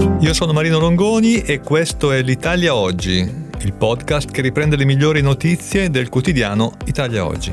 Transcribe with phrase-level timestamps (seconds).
[0.00, 5.20] Io sono Marino Longoni e questo è l'Italia Oggi, il podcast che riprende le migliori
[5.20, 7.52] notizie del quotidiano Italia Oggi.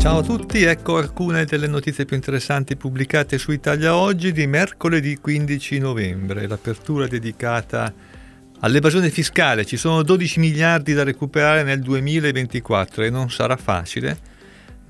[0.00, 5.16] Ciao a tutti, ecco alcune delle notizie più interessanti pubblicate su Italia Oggi di mercoledì
[5.16, 7.92] 15 novembre, l'apertura dedicata
[8.60, 9.64] all'evasione fiscale.
[9.64, 14.30] Ci sono 12 miliardi da recuperare nel 2024 e non sarà facile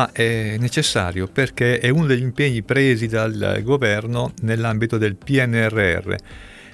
[0.00, 6.14] ma è necessario perché è uno degli impegni presi dal governo nell'ambito del PNRR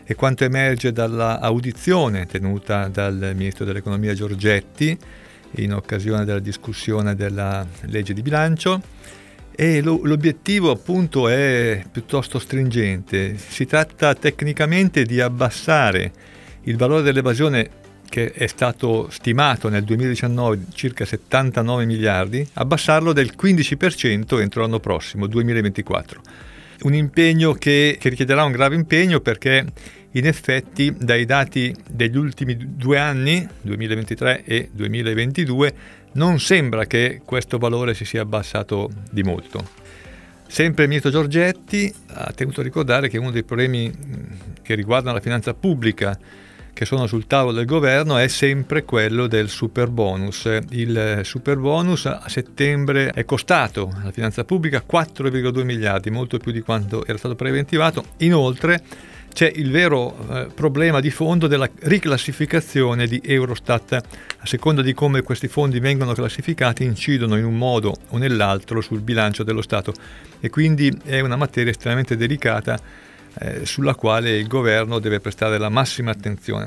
[0.04, 4.96] e quanto emerge dall'audizione tenuta dal ministro dell'economia Giorgetti
[5.56, 8.80] in occasione della discussione della legge di bilancio
[9.50, 13.36] e l'obiettivo appunto è piuttosto stringente.
[13.38, 16.12] Si tratta tecnicamente di abbassare
[16.64, 17.70] il valore dell'evasione
[18.16, 25.26] che è stato stimato nel 2019 circa 79 miliardi, abbassarlo del 15% entro l'anno prossimo,
[25.26, 26.22] 2024.
[26.84, 29.66] Un impegno che, che richiederà un grave impegno perché
[30.12, 35.74] in effetti dai dati degli ultimi due anni, 2023 e 2022,
[36.12, 39.68] non sembra che questo valore si sia abbassato di molto.
[40.46, 43.92] Sempre il Giorgetti ha tenuto a ricordare che uno dei problemi
[44.62, 46.18] che riguardano la finanza pubblica
[46.76, 50.46] che sono sul tavolo del governo è sempre quello del super bonus.
[50.72, 56.60] Il super bonus a settembre è costato alla finanza pubblica 4,2 miliardi, molto più di
[56.60, 58.04] quanto era stato preventivato.
[58.18, 58.82] Inoltre
[59.32, 63.94] c'è il vero eh, problema di fondo della riclassificazione di Eurostat.
[63.94, 69.00] A seconda di come questi fondi vengono classificati incidono in un modo o nell'altro sul
[69.00, 69.94] bilancio dello Stato
[70.40, 72.78] e quindi è una materia estremamente delicata
[73.38, 76.66] eh, sulla quale il governo deve prestare la massima attenzione.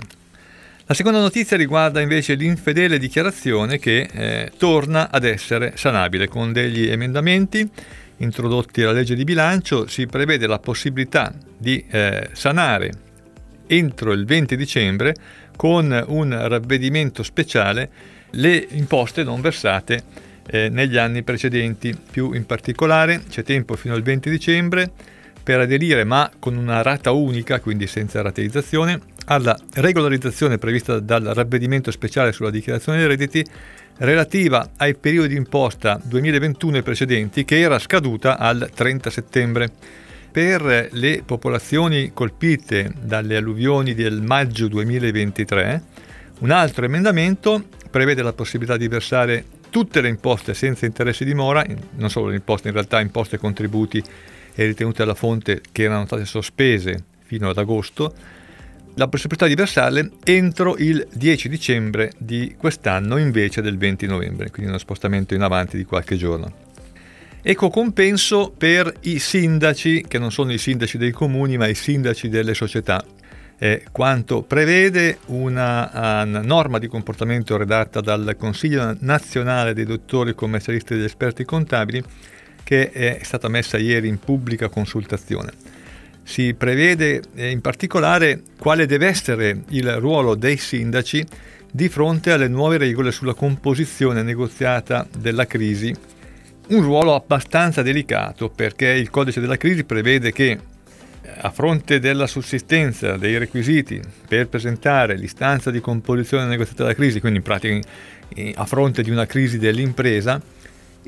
[0.85, 6.87] La seconda notizia riguarda invece l'infedele dichiarazione che eh, torna ad essere sanabile con degli
[6.87, 7.69] emendamenti
[8.17, 12.91] introdotti alla legge di bilancio si prevede la possibilità di eh, sanare
[13.67, 15.13] entro il 20 dicembre
[15.55, 17.89] con un ravvedimento speciale
[18.31, 20.03] le imposte non versate
[20.47, 21.95] eh, negli anni precedenti.
[22.09, 24.91] Più in particolare c'è tempo fino al 20 dicembre
[25.41, 31.91] per aderire, ma con una rata unica, quindi senza rateizzazione, alla regolarizzazione prevista dal ravvedimento
[31.91, 33.45] speciale sulla dichiarazione dei redditi
[33.97, 39.71] relativa ai periodi di imposta 2021 e precedenti che era scaduta al 30 settembre.
[40.31, 45.83] Per le popolazioni colpite dalle alluvioni del maggio 2023,
[46.39, 51.65] un altro emendamento prevede la possibilità di versare tutte le imposte senza interessi di mora,
[51.95, 54.03] non solo le imposte, in realtà imposte e contributi
[54.59, 58.13] e ritenute alla fonte che erano state sospese fino ad agosto,
[58.95, 64.69] la possibilità di versarle entro il 10 dicembre di quest'anno invece del 20 novembre, quindi
[64.69, 66.51] uno spostamento in avanti di qualche giorno.
[67.41, 72.27] Eco compenso per i sindaci, che non sono i sindaci dei comuni, ma i sindaci
[72.27, 73.01] delle società.
[73.57, 75.89] È quanto prevede una,
[76.25, 82.03] una norma di comportamento redatta dal Consiglio nazionale dei dottori commercialisti e degli esperti contabili
[82.69, 85.53] che è stata messa ieri in pubblica consultazione.
[86.21, 91.25] Si prevede eh, in particolare quale deve essere il ruolo dei sindaci
[91.71, 95.91] di fronte alle nuove regole sulla composizione negoziata della crisi.
[96.67, 100.59] Un ruolo abbastanza delicato perché il codice della crisi prevede che eh,
[101.41, 107.39] a fronte della sussistenza dei requisiti per presentare l'istanza di composizione negoziata della crisi, quindi
[107.39, 107.79] in pratica
[108.53, 110.39] a fronte di una crisi dell'impresa,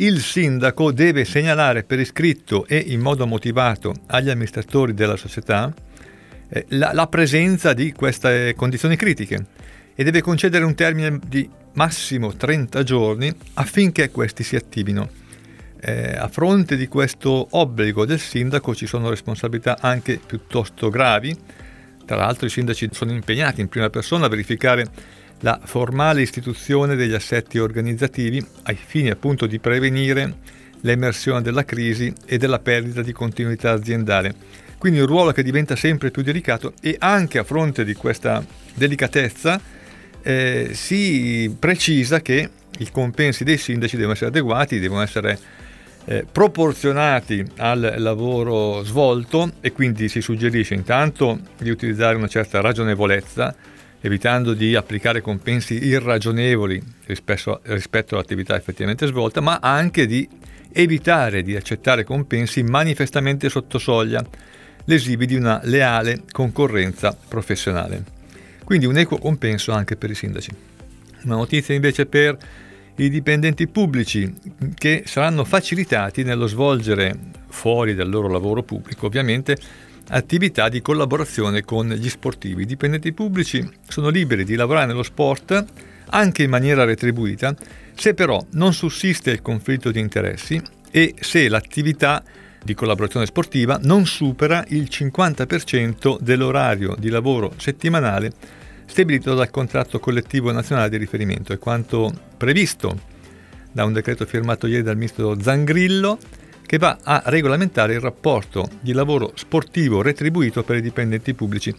[0.02, 5.72] il sindaco deve segnalare per iscritto e in modo motivato agli amministratori della società
[6.50, 9.46] eh, la, la, presenza di queste condizioni critiche
[9.94, 15.08] e deve concedere un termine di massimo 30 giorni affinché questi si attivino.
[15.80, 21.36] Eh, a fronte di questo obbligo del sindaco ci sono responsabilità anche piuttosto gravi,
[22.06, 24.86] tra l'altro i sindaci sono impegnati in prima persona a verificare
[25.42, 30.36] la formale istituzione degli assetti organizzativi ai fini appunto di prevenire
[30.82, 34.34] l'emersione della crisi e della perdita di continuità aziendale.
[34.78, 38.44] Quindi un ruolo che diventa sempre più delicato e anche a fronte di questa
[38.74, 39.60] delicatezza
[40.24, 42.50] eh, si precisa che
[42.80, 45.38] i compensi dei sindaci devono essere adeguati, devono essere
[46.06, 53.54] eh, proporzionati al lavoro svolto e quindi si suggerisce intanto di utilizzare una certa ragionevolezza
[54.02, 60.28] evitando di applicare compensi irragionevoli rispetto, rispetto all'attività effettivamente svolta, ma anche di
[60.74, 64.26] evitare di accettare compensi manifestamente sotto soglia,
[64.86, 68.04] lesivi di una leale concorrenza professionale.
[68.64, 70.52] Quindi un equo compenso anche per i sindaci.
[71.24, 72.38] Una notizia invece per
[72.96, 74.34] i dipendenti pubblici
[74.76, 77.16] che saranno facilitati nello svolgere
[77.50, 79.58] fuori dal loro lavoro pubblico, ovviamente
[80.10, 82.64] attività di collaborazione con gli sportivi.
[82.64, 85.66] I dipendenti pubblici sono liberi di lavorare nello sport
[86.10, 87.56] anche in maniera retribuita,
[87.94, 90.62] se però non sussiste il conflitto di interessi
[90.92, 92.24] e se l'attività
[92.64, 98.32] di collaborazione sportiva non supera il 50% dell'orario di lavoro settimanale
[98.86, 103.10] stabilito dal contratto collettivo nazionale di riferimento, è quanto previsto
[103.72, 106.20] da un decreto firmato ieri dal ministro Zangrillo
[106.72, 111.76] che va a regolamentare il rapporto di lavoro sportivo retribuito per i dipendenti pubblici.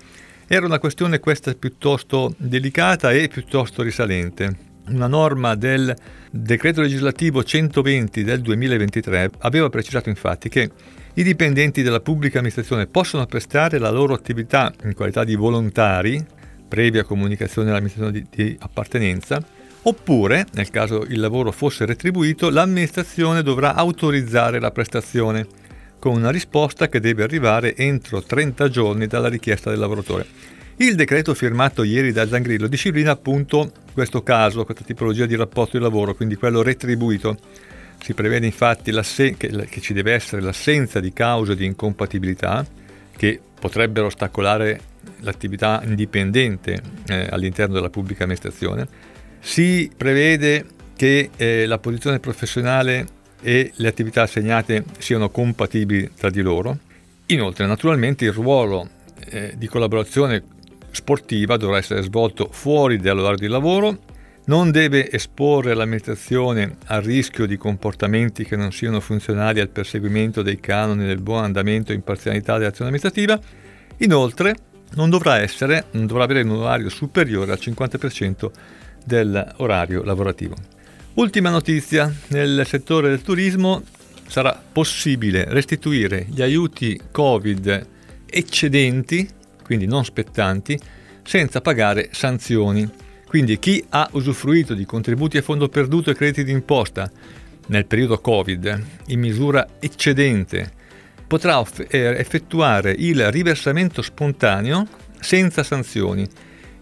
[0.46, 4.54] Era una questione questa piuttosto delicata e piuttosto risalente.
[4.88, 5.96] Una norma del
[6.30, 10.70] decreto legislativo 120 del 2023 aveva precisato infatti che
[11.14, 16.22] i dipendenti della pubblica amministrazione possono prestare la loro attività in qualità di volontari,
[16.68, 19.42] previa comunicazione all'amministrazione di, di appartenenza,
[19.84, 25.46] Oppure, nel caso il lavoro fosse retribuito, l'amministrazione dovrà autorizzare la prestazione,
[25.98, 30.26] con una risposta che deve arrivare entro 30 giorni dalla richiesta del lavoratore.
[30.76, 35.82] Il decreto firmato ieri da Zangrillo disciplina appunto questo caso, questa tipologia di rapporto di
[35.82, 37.36] lavoro, quindi quello retribuito.
[38.00, 38.92] Si prevede infatti
[39.36, 42.66] che, che ci deve essere l'assenza di cause di incompatibilità
[43.16, 44.80] che potrebbero ostacolare
[45.20, 49.11] l'attività indipendente eh, all'interno della pubblica amministrazione
[49.42, 53.06] si prevede che eh, la posizione professionale
[53.42, 56.78] e le attività assegnate siano compatibili tra di loro.
[57.26, 58.88] Inoltre, naturalmente, il ruolo
[59.26, 60.44] eh, di collaborazione
[60.92, 63.98] sportiva dovrà essere svolto fuori dall'orario di lavoro,
[64.44, 70.60] non deve esporre l'amministrazione al rischio di comportamenti che non siano funzionali al perseguimento dei
[70.60, 73.40] canoni del buon andamento e imparzialità dell'azione amministrativa.
[73.98, 74.54] Inoltre,
[74.94, 78.50] non dovrà essere, non dovrà avere un orario superiore al 50%
[79.04, 80.54] dell'orario lavorativo.
[81.14, 83.82] Ultima notizia, nel settore del turismo
[84.26, 87.86] sarà possibile restituire gli aiuti Covid
[88.26, 89.28] eccedenti,
[89.62, 90.78] quindi non spettanti,
[91.22, 92.88] senza pagare sanzioni.
[93.26, 97.10] Quindi chi ha usufruito di contributi a fondo perduto e crediti d'imposta
[97.66, 100.80] nel periodo Covid in misura eccedente
[101.26, 104.86] potrà eh, effettuare il riversamento spontaneo
[105.20, 106.28] senza sanzioni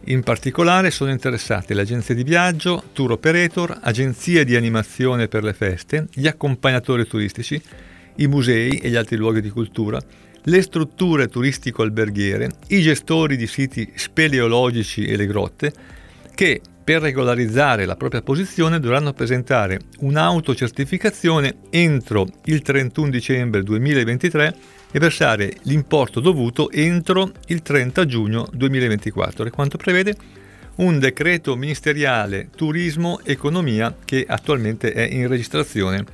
[0.04, 5.52] in particolare sono interessate le agenzie di viaggio, tour operator, agenzie di animazione per le
[5.52, 7.60] feste, gli accompagnatori turistici,
[8.16, 10.00] i musei e gli altri luoghi di cultura,
[10.44, 15.72] le strutture turistico-alberghiere, i gestori di siti speleologici e le grotte,
[16.34, 24.98] che per regolarizzare la propria posizione dovranno presentare un'autocertificazione entro il 31 dicembre 2023 e
[24.98, 30.16] versare l'importo dovuto entro il 30 giugno 2024, e quanto prevede
[30.76, 36.04] un decreto ministeriale turismo economia che attualmente è in registrazione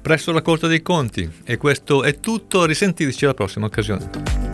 [0.00, 1.28] presso la Corte dei Conti.
[1.44, 4.47] E questo è tutto, risentirci alla prossima occasione.